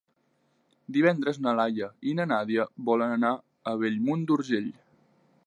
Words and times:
Divendres 0.95 1.37
na 1.47 1.53
Laia 1.59 1.89
i 2.13 2.15
na 2.21 2.25
Nàdia 2.33 2.67
volen 2.89 3.15
anar 3.19 3.35
a 3.73 3.77
Bellmunt 3.85 4.27
d'Urgell. 4.33 4.73